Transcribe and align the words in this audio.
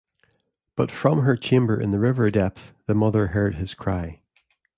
But 0.75 0.89
from 0.89 1.19
her 1.25 1.35
chamber 1.37 1.79
in 1.79 1.91
the 1.91 1.99
river 1.99 2.31
depth 2.31 2.73
the 2.87 2.95
mother 2.95 3.27
heard 3.27 3.53
his 3.53 3.75
cry. 3.75 4.23